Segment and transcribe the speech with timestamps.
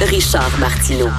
[0.00, 1.10] Richard Martineau.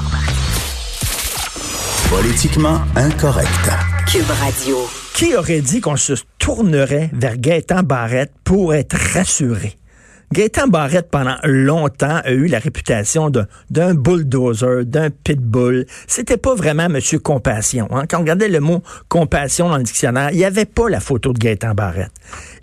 [2.10, 3.70] Politiquement incorrect.
[4.12, 4.78] Cube Radio.
[5.14, 9.78] Qui aurait dit qu'on se tournerait vers Gaëtan Barrette pour être rassuré?
[10.34, 13.30] Gaëtan Barrette, pendant longtemps, a eu la réputation
[13.70, 15.86] d'un bulldozer, d'un pitbull.
[16.08, 17.90] C'était pas vraiment Monsieur Compassion.
[17.92, 18.06] Hein?
[18.10, 21.34] Quand on regardait le mot compassion dans le dictionnaire, il n'y avait pas la photo
[21.34, 22.14] de Gaëtan Barrette.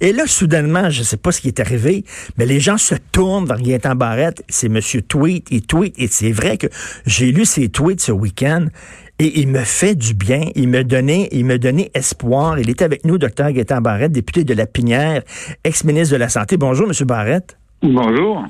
[0.01, 2.07] Et là, soudainement, je sais pas ce qui est arrivé,
[2.39, 4.43] mais les gens se tournent vers Gaëtan Barrette.
[4.48, 5.95] C'est Monsieur Tweet, il tweet.
[5.98, 6.69] Et c'est vrai que
[7.05, 8.69] j'ai lu ses tweets ce week-end.
[9.19, 10.41] Et il me fait du bien.
[10.55, 12.59] Il me donnait, il me donnait espoir.
[12.59, 15.23] Il était avec nous, docteur Gaétan Barrette, député de la Pinière,
[15.64, 16.57] ex-ministre de la Santé.
[16.57, 17.59] Bonjour, Monsieur Barrette.
[17.83, 18.45] Bonjour.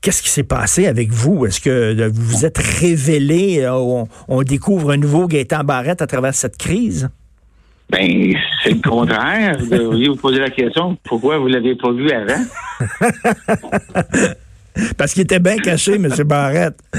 [0.00, 1.46] Qu'est-ce qui s'est passé avec vous?
[1.46, 6.34] Est-ce que vous vous êtes révélé, euh, on, découvre un nouveau Gaétan Barrette à travers
[6.34, 7.08] cette crise?
[7.90, 9.56] Ben, c'est le contraire.
[9.58, 12.44] Vous devriez vous poser la question, pourquoi vous l'avez pas vu avant?
[14.98, 16.08] Parce qu'il était bien caché, M.
[16.24, 16.78] Barrette.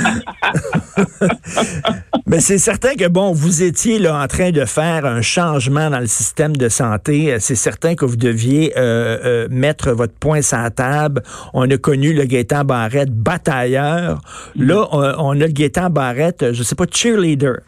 [2.27, 5.99] Mais c'est certain que, bon, vous étiez là en train de faire un changement dans
[5.99, 7.35] le système de santé.
[7.39, 11.21] C'est certain que vous deviez euh, euh, mettre votre point sur la table.
[11.53, 14.19] On a connu le Gaétan Barrette batailleur.
[14.55, 17.61] Là, on, a le Gaétan Barrette, je sais pas, cheerleader.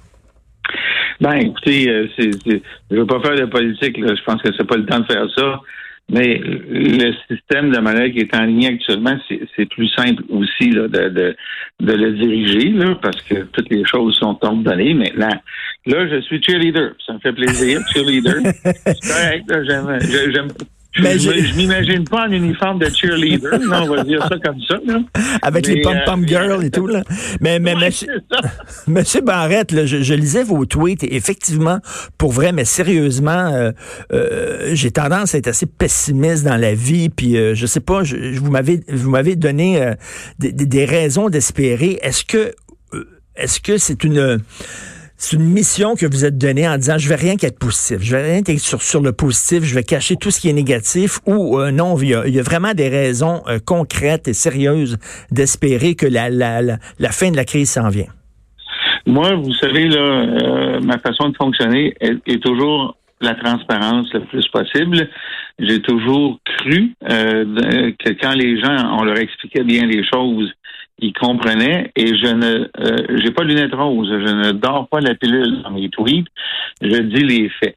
[1.21, 2.31] Ben, écoutez, euh, c'est,
[2.91, 3.97] je veux pas faire de politique.
[3.97, 5.61] Je pense que c'est pas le temps de faire ça.
[6.09, 10.87] Mais le système de manière qui est en ligne actuellement, c'est plus simple aussi là,
[10.87, 11.35] de, de,
[11.81, 15.39] de, le diriger, là, parce que toutes les choses sont ordonnées maintenant.
[15.85, 16.93] Là, je suis cheerleader.
[17.05, 18.41] Ça me fait plaisir, cheerleader.
[18.63, 20.47] C'est correct, j'aime
[21.01, 24.77] je, m'imagine pas en uniforme de cheerleader, on va dire ça comme ça.
[25.41, 26.87] Avec les pom-pom euh, girls et tout.
[26.87, 27.03] Là.
[27.41, 27.75] Mais, mais
[28.87, 31.79] monsieur, Barrette, je, lisais vos tweets et effectivement,
[32.17, 33.71] pour vrai, mais sérieusement, euh,
[34.11, 37.09] euh, j'ai tendance à être assez pessimiste dans la vie.
[37.09, 39.93] Puis je sais pas, je, vous m'avez vous m'avez donné
[40.39, 41.99] des, des, raisons d'espérer.
[42.01, 42.53] Est-ce que
[43.35, 44.39] est-ce que c'est une
[45.19, 48.15] c'est une mission que vous êtes donnée en disant je vais rien qu'être positif, je
[48.15, 51.59] vais rien être sur, le positif, je vais cacher tout ce qui est négatif ou
[51.59, 54.97] euh, non, il y, a, vraiment des raisons euh, concrètes et sérieuses
[55.29, 56.31] d'espérer que la,
[57.11, 58.07] fin de la crise s'en vient.
[59.05, 65.09] Moi, vous savez, euh, ma façon de fonctionner est, toujours la transparence le plus possible.
[65.59, 70.53] J'ai toujours cru que quand les gens, on leur expliquait bien les choses,
[71.01, 74.99] il comprenait et je ne euh, j'ai pas de lunettes roses, je ne dors pas
[74.99, 76.27] la pilule dans mes tweets,
[76.81, 77.75] je dis les faits.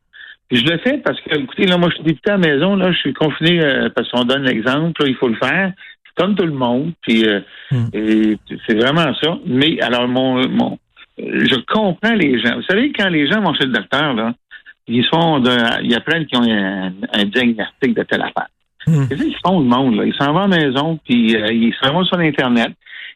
[0.48, 2.76] Puis je le fais parce que, écoutez, là, moi, je suis député à la maison,
[2.76, 5.72] là, je suis confiné euh, parce qu'on donne l'exemple, il faut le faire,
[6.16, 7.40] comme tout le monde, puis euh,
[7.70, 7.86] hmm.
[8.66, 9.38] c'est vraiment ça.
[9.46, 10.78] Mais alors, mon, mon,
[11.16, 12.56] je comprends les gens.
[12.56, 14.34] Vous savez, quand les gens vont chez le docteur, là,
[14.88, 18.48] ils sont de, il y a plein qui ont un, un diagnostic de telle affaire.
[18.86, 19.06] Hmm.
[19.10, 20.04] Ils font le monde, là?
[20.04, 22.72] Ils s'en vont à la maison, puis ils s'en vont sur Internet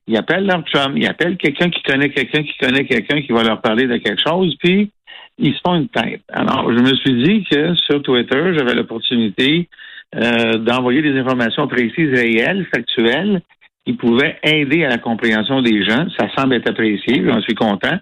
[0.07, 3.43] ils appellent leur chum, ils appellent quelqu'un qui connaît quelqu'un qui connaît quelqu'un qui va
[3.43, 4.91] leur parler de quelque chose, puis
[5.39, 6.23] ils se font une tête.
[6.33, 9.69] Alors, je me suis dit que sur Twitter, j'avais l'opportunité
[10.15, 13.43] euh, d'envoyer des informations précises, réelles, factuelles,
[13.85, 16.07] qui pouvaient aider à la compréhension des gens.
[16.19, 17.99] Ça semble être apprécié, j'en suis content,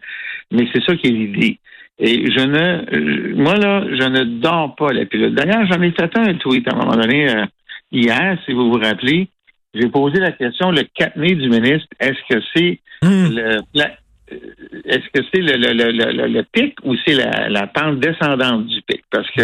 [0.51, 1.59] mais c'est ça qui est l'idée.
[1.99, 5.35] Et je ne, moi là, je ne dors pas la pilule.
[5.35, 7.45] D'ailleurs, j'en ai fait un tweet à un moment donné euh,
[7.93, 9.29] hier, si vous vous rappelez,
[9.75, 13.37] j'ai posé la question le 4 mai du ministre, est-ce que c'est hmm.
[13.75, 13.85] le
[14.87, 18.81] est-ce que c'est le, le, le, le, pic ou c'est la, la, pente descendante du
[18.83, 19.03] pic?
[19.11, 19.43] Parce que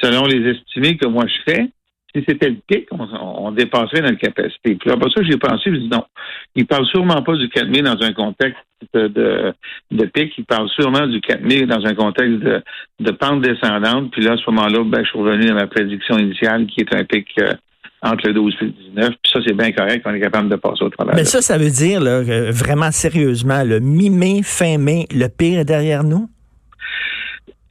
[0.00, 1.68] selon les estimés que moi je fais,
[2.14, 4.76] si c'était le pic, on, on dépasserait notre capacité.
[4.76, 6.04] Puis après ça, j'ai pensé, je dis non.
[6.54, 8.58] Il parle sûrement pas du 4 mai dans un contexte
[8.92, 9.52] de,
[9.90, 12.62] de, pic, il parle sûrement du 4 mai dans un contexte de,
[13.00, 14.12] de pente descendante.
[14.12, 16.94] Puis là, à ce moment-là, ben, je suis revenu à ma prédiction initiale qui est
[16.94, 17.54] un pic euh,
[18.04, 19.08] entre le 12 et le 19.
[19.08, 21.16] Puis ça, c'est bien correct, on est capable de passer au travail.
[21.16, 22.22] Mais ça, ça veut dire, là,
[22.52, 26.28] vraiment sérieusement, le mi-mai, fin mai, le pire est derrière nous?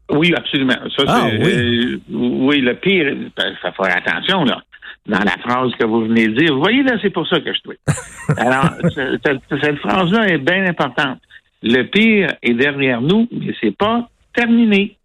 [0.10, 0.78] Oui, absolument.
[0.96, 1.40] Ça, ah, oui.
[1.42, 4.62] Euh, oui, le pire, il ben, faut faire attention, là
[5.06, 6.54] dans la phrase que vous venez de dire.
[6.54, 7.80] Vous voyez, là, c'est pour ça que je tweet.
[8.38, 11.20] Alors, cette, cette phrase-là est bien importante.
[11.62, 14.98] Le pire est derrière nous, mais c'est pas terminé.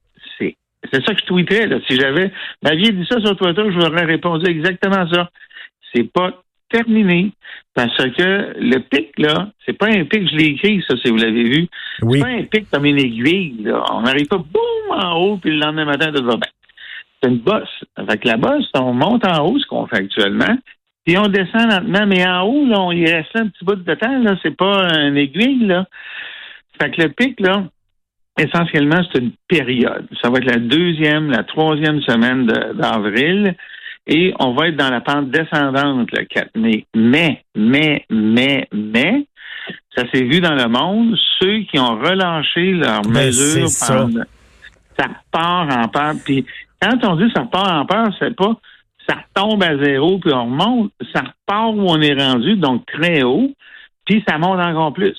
[0.92, 1.66] C'est ça que je tweetais.
[1.66, 1.78] Là.
[1.88, 2.30] Si j'avais
[2.62, 5.30] m'aviez dit ça sur Twitter, je vous aurais répondu exactement ça.
[5.92, 7.32] C'est pas terminé.
[7.74, 11.16] Parce que le pic, là, c'est pas un pic, je l'ai écrit, ça, si vous
[11.16, 11.68] l'avez vu.
[12.02, 12.18] Oui.
[12.18, 13.84] C'est pas un pic comme une aiguille, là.
[13.92, 16.50] On n'arrive pas, boum, en haut, puis le lendemain matin, tout va bien.
[17.22, 17.84] C'est une bosse.
[17.96, 20.56] Avec la bosse, on monte en haut, ce qu'on fait actuellement,
[21.04, 23.94] puis on descend lentement, mais en haut, là, on y reste un petit bout de
[23.94, 24.36] temps, là.
[24.42, 25.86] C'est pas une aiguille, là.
[26.80, 27.64] Fait que le pic, là,
[28.38, 30.06] essentiellement, c'est une période.
[30.22, 33.54] Ça va être la deuxième, la troisième semaine d'avril.
[34.06, 36.86] Et on va être dans la pente descendante le 4 mai.
[36.96, 39.26] Mais, mais, mais, mais,
[39.94, 43.94] ça s'est vu dans le monde, ceux qui ont relâché leurs Ben, mesures, ça.
[43.96, 44.22] pendant-
[44.98, 46.12] ça repart en peur.
[46.24, 46.46] Puis
[46.80, 48.56] quand on dit ça repart en peur, c'est pas
[49.08, 50.90] ça retombe à zéro puis on remonte.
[51.14, 53.50] Ça repart où on est rendu, donc très haut,
[54.06, 55.16] puis ça monte encore plus.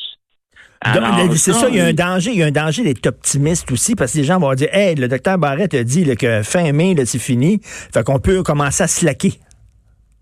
[0.85, 3.05] Donc, Alors, c'est ça, il y a un danger, il y a un danger d'être
[3.05, 6.15] optimiste aussi, parce que les gens vont dire, hey, le docteur Barrett a dit là,
[6.15, 9.33] que fin mai, là, c'est fini, fait qu'on peut commencer à slacker.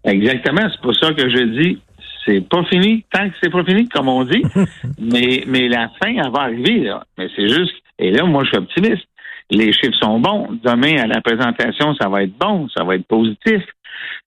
[0.03, 1.79] Exactement, c'est pour ça que je dis
[2.27, 4.43] c'est pas fini tant que c'est pas fini, comme on dit.
[4.99, 7.03] mais, mais la fin, elle va arriver, là.
[7.17, 7.73] Mais c'est juste.
[7.99, 9.07] Et là, moi, je suis optimiste.
[9.49, 10.49] Les chiffres sont bons.
[10.63, 13.63] Demain, à la présentation, ça va être bon, ça va être positif.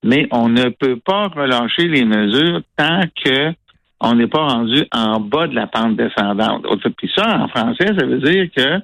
[0.03, 3.53] Mais on ne peut pas relâcher les mesures tant que
[4.01, 6.65] on n'est pas rendu en bas de la pente descendante.
[6.97, 8.81] Puis ça, en français, ça veut dire que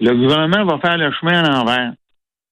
[0.00, 1.92] le gouvernement va faire le chemin à l'envers.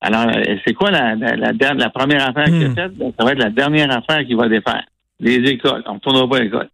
[0.00, 2.74] Alors, euh, c'est quoi la, la, la, der- la première affaire qu'il a Hmm.
[2.74, 2.96] faite?
[2.96, 4.84] Ben, Ça va être la dernière affaire qu'il va défaire.
[5.20, 5.82] Les écoles.
[5.86, 6.68] On ne tournera pas à l'école.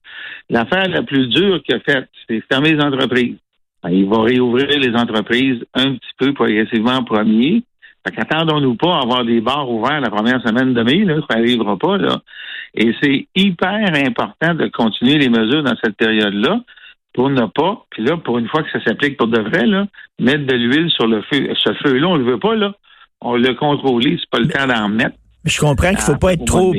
[0.50, 3.36] L'affaire la plus dure qu'il a faite, c'est fermer les entreprises.
[3.82, 7.62] Ben, il va réouvrir les entreprises un petit peu progressivement en premier.
[8.04, 11.16] Fait qu'attendons-nous pas à avoir des bars ouverts la première semaine de mai, là.
[11.30, 12.18] Ça n'arrivera pas, là.
[12.74, 16.60] Et c'est hyper important de continuer les mesures dans cette période-là
[17.14, 19.86] pour ne pas, puis là, pour une fois que ça s'applique pour de vrai, là,
[20.18, 21.48] mettre de l'huile sur le feu.
[21.62, 22.72] Ce feu-là, on le veut pas, là.
[23.20, 25.16] On l'a contrôlé, c'est pas le temps d'en mettre.
[25.44, 26.74] Je comprends qu'il faut Ah, pas être trop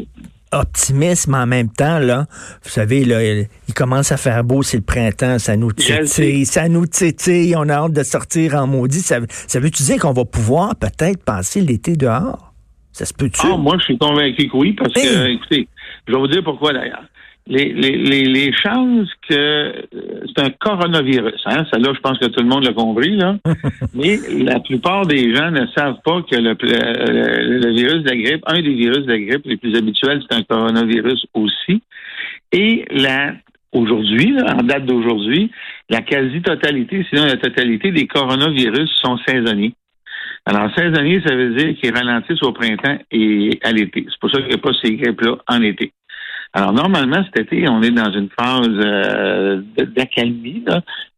[0.51, 2.25] optimiste, mais en même temps, là,
[2.63, 6.45] vous savez, là, il commence à faire beau, c'est le printemps, ça nous le titille,
[6.45, 8.99] ça nous titille, on a hâte de sortir en maudit.
[8.99, 12.53] Ça, ça veut-tu dire qu'on va pouvoir peut-être passer l'été dehors?
[12.91, 13.41] Ça se peut-tu?
[13.51, 15.33] Ah, moi, je suis convaincu que oui, parce que, Hey.
[15.35, 15.67] écoutez,
[16.07, 17.03] je vais vous dire pourquoi d'ailleurs.
[17.45, 19.81] Les, les, les, les chances que euh,
[20.27, 23.35] c'est un coronavirus, hein, celle-là, je pense que tout le monde l'a compris, là.
[23.93, 28.15] Mais la plupart des gens ne savent pas que le, le, le virus de la
[28.15, 31.81] grippe, un des virus de la grippe les plus habituels, c'est un coronavirus aussi.
[32.53, 33.33] Et la
[33.73, 35.51] aujourd'hui, là, en date d'aujourd'hui,
[35.89, 39.73] la quasi-totalité, sinon la totalité des coronavirus sont saisonniers.
[40.45, 44.05] Alors, saisonnier, ça veut dire qu'ils ralentissent au printemps et à l'été.
[44.09, 45.93] C'est pour ça qu'il n'y a pas ces grippes-là en été.
[46.53, 50.63] Alors, normalement, cet été, on est dans une phase euh, de- d'accalmie,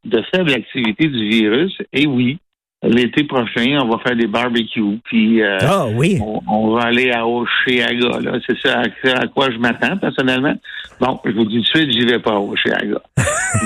[0.05, 1.75] de faible activité du virus.
[1.91, 2.37] Et oui,
[2.83, 6.19] l'été prochain, on va faire des barbecues, puis euh, Ah oui.
[6.21, 8.19] on, on va aller à Oceaga.
[8.47, 10.53] C'est ça à, quoi je m'attends, personnellement.
[11.01, 13.01] Bon, je vous dis tout de suite, j'y vais pas à Oceaga.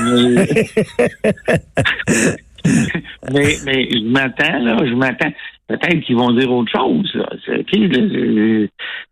[0.06, 0.48] mais,
[3.34, 5.32] mais, mais je m'attends, là, je m'attends.
[5.68, 7.10] Peut-être qu'ils vont dire autre chose.
[7.14, 8.00] Là, C'est- puis, là,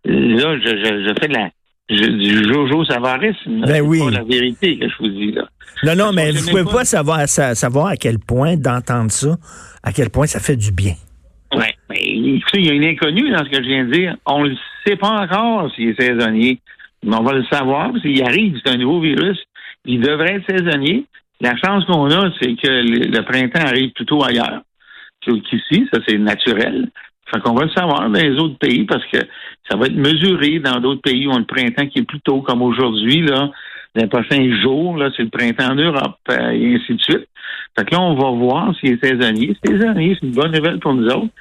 [0.05, 1.49] je, fais de la,
[1.89, 3.61] je, du Jojo savarisme.
[3.61, 3.99] Ben C'est oui.
[3.99, 5.31] pas la vérité que je vous dis.
[5.33, 5.47] là.
[5.83, 6.85] Non, non, Parce mais vous pouvez pas pas.
[6.85, 9.35] savoir, sa- savoir à quel point d'entendre ça,
[9.83, 10.93] à quel point ça fait du bien.
[11.55, 11.97] Oui, mais
[12.37, 14.15] écoutez, il y a une inconnue dans ce que je viens de dire.
[14.25, 14.55] On ne le
[14.85, 16.59] sait pas encore s'il est saisonnier.
[17.05, 19.37] Mais on va le savoir s'il arrive, c'est un nouveau virus.
[19.85, 21.05] Il devrait être saisonnier.
[21.41, 24.61] La chance qu'on a, c'est que le, printemps arrive plutôt ailleurs
[25.21, 25.87] qu'ici.
[25.93, 26.89] Ça, c'est naturel.
[27.29, 29.19] Fait qu'on va le savoir dans les autres pays parce que
[29.69, 32.21] ça va être mesuré dans d'autres pays où on a le printemps qui est plus
[32.21, 33.51] tôt, comme aujourd'hui, là.
[33.95, 37.27] Les prochains jours, là, c'est le printemps en Europe, euh, et ainsi de suite.
[37.77, 39.57] Fait que là, on va voir s'il est saisonnier.
[39.65, 41.33] Saisonnier, c'est une bonne nouvelle pour nous autres.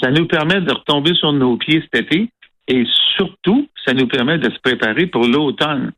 [0.00, 2.28] Ça nous permet de retomber sur nos pieds cet été
[2.68, 2.84] et
[3.16, 5.92] surtout, ça nous permet de se préparer pour l'automne.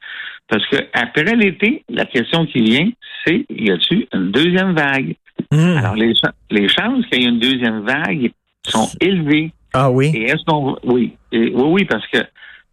[0.53, 2.91] Parce que après l'été, la question qui vient,
[3.25, 5.15] c'est y a-t-il une deuxième vague?
[5.51, 5.79] Hum.
[5.79, 6.13] Alors, les,
[6.51, 8.31] les chances qu'il y ait une deuxième vague
[8.67, 9.51] sont élevées.
[9.73, 10.13] Ah oui?
[10.15, 10.77] Et est-ce qu'on.
[10.85, 11.15] Oui.
[11.33, 12.19] Et- oui, oui, parce que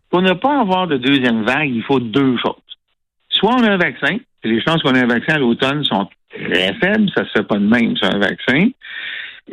[0.09, 2.55] pour ne pas avoir de deuxième vague, il faut deux choses.
[3.29, 6.09] Soit on a un vaccin, et les chances qu'on ait un vaccin à l'automne sont
[6.31, 8.67] très faibles, ça se fait pas de même sur un vaccin.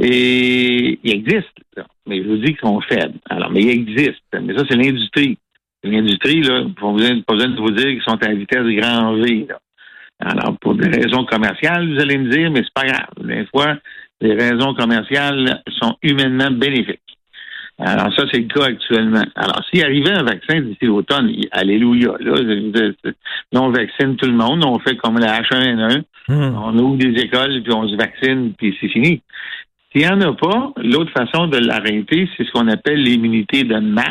[0.01, 1.87] Et il existe, là.
[2.09, 3.19] mais je vous dis qu'ils sont faibles.
[3.31, 4.21] Alors, mais il existe.
[4.43, 5.39] Mais ça, c'est l'industrie.
[5.91, 9.15] L'industrie, là, pas besoin, pas besoin de vous dire qu'ils sont à la vitesse grand
[9.15, 9.47] V.
[9.49, 9.59] Là.
[10.21, 13.09] Alors, pour des raisons commerciales, vous allez me dire, mais c'est pas grave.
[13.23, 13.77] Des fois,
[14.21, 17.01] les raisons commerciales sont humainement bénéfiques.
[17.79, 19.25] Alors, ça, c'est le cas actuellement.
[19.35, 22.33] Alors, s'il arrivait un vaccin d'ici l'automne, alléluia, là,
[23.53, 26.59] on vaccine tout le monde, on fait comme la H1N1, Hum.
[26.61, 29.21] on ouvre des écoles, puis on se vaccine, puis c'est fini.
[29.93, 33.79] S'il n'y en a pas, l'autre façon de l'arrêter, c'est ce qu'on appelle l'immunité de
[33.79, 34.07] masse.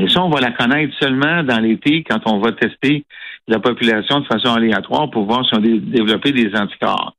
[0.00, 3.04] Et ça, on va la connaître seulement dans l'été quand on va tester
[3.48, 7.14] la population de façon aléatoire pour voir si on a développé des anticorps.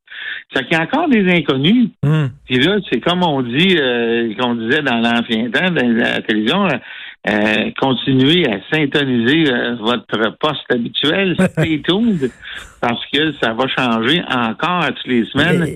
[0.52, 1.90] C'est qu'il y a encore des inconnus.
[2.02, 2.26] Hmm.
[2.46, 6.66] Puis là, c'est comme on dit, euh, qu'on disait dans l'ancien temps, dans la télévision,
[6.66, 6.76] euh,
[7.28, 12.30] euh, continuez à syntoniser euh, votre poste habituel, stay tuned,
[12.80, 15.66] parce que ça va changer encore à toutes les semaines.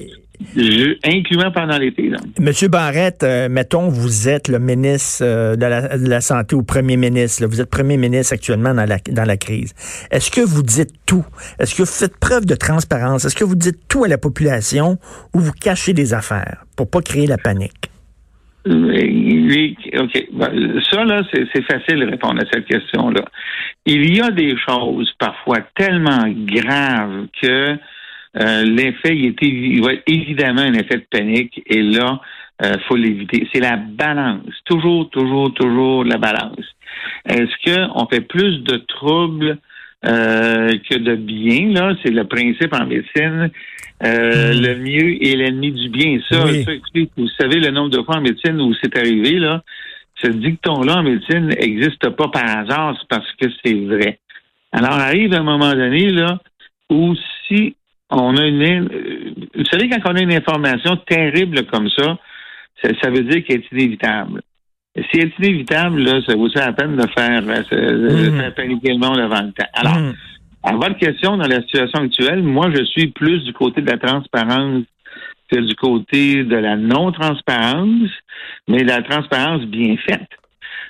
[0.56, 2.10] Je- incluant pendant l'été.
[2.40, 6.62] Monsieur Barrette, euh, mettons, vous êtes le ministre euh, de, la, de la Santé ou
[6.62, 7.42] premier ministre.
[7.42, 7.48] là.
[7.48, 9.74] Vous êtes premier ministre actuellement dans la, dans la crise.
[10.10, 11.24] Est-ce que vous dites tout?
[11.58, 13.24] Est-ce que vous faites preuve de transparence?
[13.24, 14.98] Est-ce que vous dites tout à la population
[15.34, 17.90] ou vous cachez des affaires pour pas créer la panique?
[18.64, 20.26] Les- OK.
[20.32, 23.24] Ben, Ça, là, c'est c'est facile de répondre à cette question-là.
[23.86, 27.76] Il y a des choses parfois tellement graves que
[28.38, 32.20] euh, l'effet, il, il va être évidemment un effet de panique et là,
[32.64, 33.48] euh, faut l'éviter.
[33.52, 34.52] C'est la balance.
[34.64, 36.64] Toujours, toujours, toujours la balance.
[37.28, 37.54] Est-ce
[37.92, 39.58] qu'on fait plus de troubles
[40.04, 41.94] euh, que de bien, là?
[42.02, 43.50] C'est le principe en médecine.
[44.04, 44.60] Euh, Hmm.
[44.60, 46.18] Le mieux est l'ennemi du bien.
[46.30, 46.64] Ça, Oui.
[46.64, 49.62] ça, écoutez, vous savez le nombre de fois en médecine où c'est arrivé, là.
[50.22, 54.18] Ce dicton-là en médecine n'existe pas par hasard, c'est parce que c'est vrai.
[54.72, 56.40] Alors, arrive un moment donné, là,
[56.90, 57.14] où
[57.48, 57.74] si
[58.10, 58.62] on a une...
[58.62, 62.18] euh, Vous savez, quand on a une information terrible comme ça,
[62.82, 64.42] ça, ça veut dire qu'elle est inévitable.
[64.94, 68.38] Et Si elle est inévitable, là, ça vaut la peine de faire, euh, de Mhm.
[68.40, 69.66] faire paniquer le monde avant le temps?
[69.74, 70.12] Alors, Hmm.
[70.62, 73.98] à votre question, dans la situation actuelle, moi, je suis plus du côté de la
[73.98, 74.84] transparence
[75.50, 78.10] que du côté de la non-transparence,
[78.68, 80.28] mais de la transparence bien faite.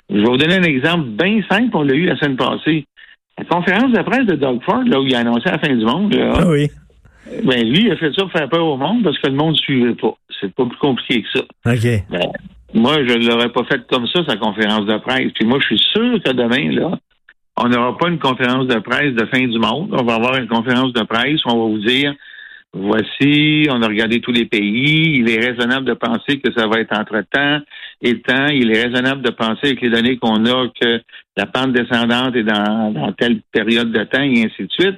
[0.09, 1.75] Je vais vous donner un exemple bien simple.
[1.75, 2.85] On l'a eu la semaine passée.
[3.37, 5.85] La conférence de presse de Doug Ford, là, où il a annoncé la fin du
[5.85, 6.69] monde, là, Ah oui.
[7.43, 9.51] Ben, lui, il a fait ça pour faire peur au monde parce que le monde
[9.51, 10.15] ne suivait pas.
[10.39, 11.45] C'est pas plus compliqué que ça.
[11.65, 12.03] OK.
[12.09, 12.31] Ben,
[12.73, 15.31] moi, je ne l'aurais pas fait comme ça, sa conférence de presse.
[15.33, 16.97] Puis moi, je suis sûr que demain, là,
[17.57, 19.89] on n'aura pas une conférence de presse de fin du monde.
[19.91, 22.13] On va avoir une conférence de presse où on va vous dire
[22.73, 26.79] voici, on a regardé tous les pays, il est raisonnable de penser que ça va
[26.79, 27.59] être entre-temps
[28.01, 28.47] et temps.
[28.47, 31.01] Il est raisonnable de penser avec les données qu'on a que
[31.35, 34.97] la pente descendante est dans, dans telle période de temps et ainsi de suite.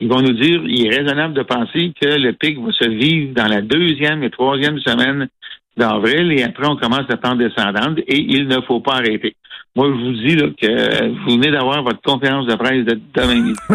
[0.00, 3.34] Ils vont nous dire, il est raisonnable de penser que le pic va se vivre
[3.34, 5.28] dans la deuxième et troisième semaine
[5.76, 9.36] d'avril et après on commence la pente descendante et il ne faut pas arrêter.
[9.76, 13.34] Moi, je vous dis là, que vous venez d'avoir votre conférence de presse de demain
[13.36, 13.58] midi.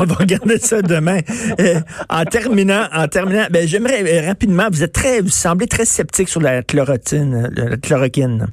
[0.00, 1.18] On va regarder ça demain.
[1.60, 1.74] Euh,
[2.08, 6.28] en terminant, en terminant, ben, j'aimerais euh, rapidement, vous êtes très, vous semblez très sceptique
[6.30, 8.46] sur la chlorotine, euh, la chloroquine.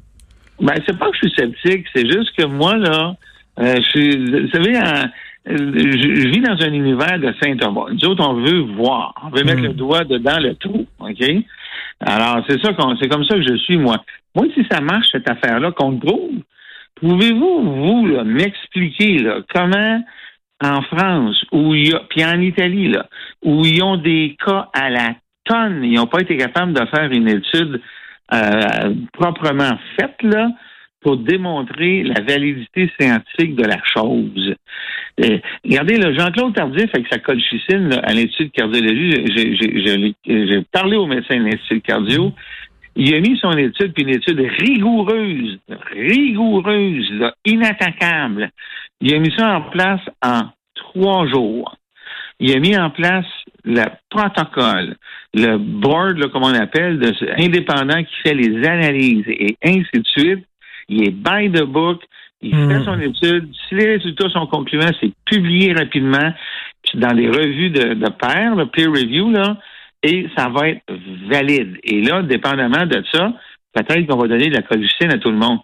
[0.60, 3.14] Ben, c'est pas que je suis sceptique, c'est juste que moi, là,
[3.60, 5.08] euh, je suis, vous savez, en-
[5.46, 7.86] je, je vis dans un univers de Saint-Thomas.
[7.92, 9.14] Nous autres, on veut voir.
[9.24, 10.86] On veut mettre le doigt dedans le trou.
[10.98, 11.24] OK?
[12.00, 13.96] Alors, c'est ça qu'on, c'est comme ça que je suis, moi.
[14.34, 16.40] Moi, si ça marche, cette affaire-là, qu'on le prouve,
[16.96, 20.02] pouvez-vous, vous, là, m'expliquer, là, comment,
[20.62, 23.06] en France, où il y a, puis en Italie, là,
[23.42, 27.10] où ils ont des cas à la tonne, ils n'ont pas été capables de faire
[27.10, 27.80] une étude
[28.32, 30.50] euh, proprement faite, là,
[31.00, 34.54] pour démontrer la validité scientifique de la chose.
[35.24, 41.06] Euh, regardez, Jean-Claude Tardif, avec sa colchicine là, à l'Institut de cardiologie, j'ai- parlé au
[41.06, 42.32] médecin de l'Institut de cardio.
[42.96, 45.58] Il a mis son étude, puis une étude rigoureuse,
[45.92, 48.50] rigoureuse, là, inattaquable.
[49.00, 50.40] Il a mis ça en place en
[50.74, 51.76] trois jours.
[52.40, 53.26] Il a mis en place
[53.64, 54.96] le protocole,
[55.34, 60.06] le board, là, comme on appelle, de indépendant qui fait les analyses et ainsi de
[60.06, 60.44] suite.
[60.90, 62.02] Il est by the book.
[62.42, 63.50] Il fait son étude.
[63.68, 66.32] Si les résultats sont concluants, c'est publié rapidement
[66.94, 69.58] dans les revues de, de pairs, le peer review, là,
[70.02, 70.82] et ça va être
[71.28, 71.76] valide.
[71.84, 73.32] Et là, dépendamment de ça,
[73.74, 75.60] peut-être qu'on va donner de la collucine à tout le monde.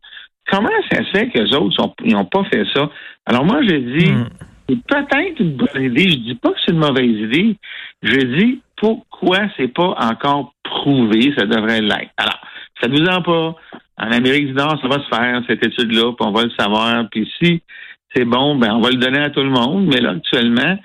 [0.50, 2.90] Comment ça se fait que les autres n'ont pas fait ça?
[3.24, 4.28] Alors moi, je dis, Mm.
[4.68, 6.08] c'est peut-être une bonne idée.
[6.10, 7.56] Je dis pas que c'est une mauvaise idée.
[8.02, 12.12] Je dis pourquoi c'est pas encore prouvé, ça devrait l'être.
[12.18, 12.38] Alors,
[12.82, 13.56] ça nous en pas.
[13.98, 17.08] En Amérique du Nord, ça va se faire, cette étude-là, puis on va le savoir.
[17.10, 17.62] Puis si
[18.14, 19.86] c'est bon, ben on va le donner à tout le monde.
[19.86, 20.78] Mais là, actuellement,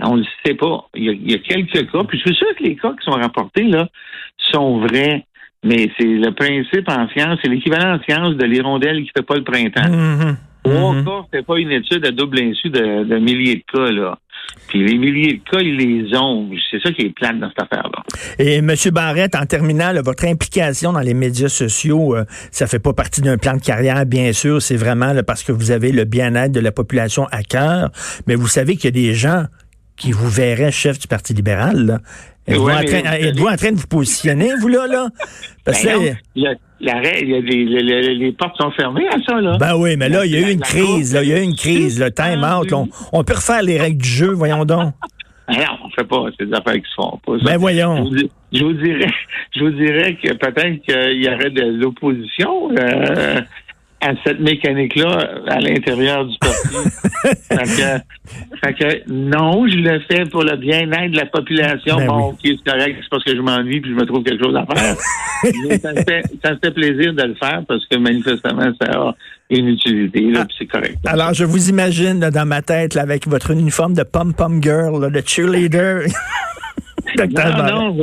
[0.00, 0.88] on ne le sait pas.
[0.94, 2.04] Il y, a, quelques cas.
[2.04, 3.88] Puis je suis sûr que les cas qui sont rapportés là
[4.38, 5.24] sont vrais.
[5.64, 9.34] Mais c'est le principe en science, c'est l'équivalent en science de l'hirondelle qui fait pas
[9.34, 9.90] le printemps.
[9.90, 10.36] Mhm.
[10.70, 11.04] Trois Mhm.
[11.04, 14.18] cas, c'est pas une étude à double insu de, de milliers de cas, là.
[14.68, 16.48] Puis les milliers de cas, ils les ont.
[16.70, 18.02] C'est ça qui est plate dans cette affaire-là.
[18.38, 18.72] Et M.
[18.92, 23.20] Barrette, en terminant, là, votre implication dans les médias sociaux, euh, ça fait pas partie
[23.20, 24.60] d'un plan de carrière, bien sûr.
[24.62, 27.90] C'est vraiment là, parce que vous avez le bien-être de la population à cœur.
[28.26, 29.44] Mais vous savez qu'il y a des gens
[29.98, 31.76] qui vous verrait chef du Parti libéral.
[31.86, 31.98] là.
[32.46, 34.86] Êtes-vous Ouais, en, en train de vous positionner, vous, là?
[34.86, 35.08] là?
[35.64, 36.02] Parce Ben non,
[36.80, 39.58] les, les- les portes sont fermées à ça, là.
[39.58, 41.42] ben oui, mais là, il y a eu une crise, là, il y a eu
[41.42, 42.72] une crise, le time out.
[42.72, 44.94] On, on peut refaire les règles du jeu, voyons donc.
[45.48, 47.38] Ah non, on fait pas ces affaires qui se font pas.
[47.38, 47.44] ça.
[47.44, 48.08] Ben voyons.
[48.52, 49.10] je vous dirais,
[49.56, 53.40] je vous dirais que peut-être qu'il y aurait de l'opposition euh,
[54.00, 56.76] à cette mécanique-là à l'intérieur du parti.
[57.48, 61.96] fait, que, fait que non, je le fais pour le bien-être de la population.
[61.96, 64.42] Ben bon, ok, c'est correct, c'est parce que je m'ennuie puis je me trouve quelque
[64.42, 64.96] chose à faire.
[65.68, 68.90] Mais ça, me fait, ça me fait plaisir de le faire parce que manifestement, ça
[68.92, 69.14] a
[69.50, 70.98] une utilité, là, puis c'est correct.
[71.06, 75.00] Alors, je vous imagine là, dans ma tête là, avec votre uniforme de pom-pom girl,
[75.00, 76.02] là, de cheerleader.
[77.16, 77.96] Non,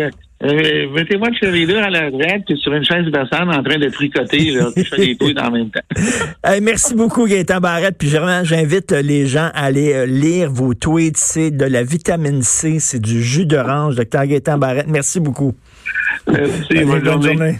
[0.43, 3.89] euh, mettez-moi de cheerleader à la retraite, puis sur une chaise berçante en train de
[3.89, 5.79] tricoter, là, puis je fais des touilles en même temps.
[6.43, 7.97] Hey, merci beaucoup, Gaëtan Barrette.
[7.97, 11.17] Puis vraiment, j'invite euh, les gens à aller euh, lire vos tweets.
[11.17, 13.95] C'est de la vitamine C, c'est du jus d'orange.
[13.95, 15.53] Docteur Gaëtan Barrette, merci beaucoup.
[16.27, 17.27] Merci, Allez, bonne journée.
[17.27, 17.55] journée.